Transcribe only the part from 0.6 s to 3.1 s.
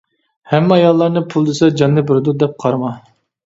ئاياللارنى پۇل دېسە جاننى بېرىدۇ دەپ قارىما.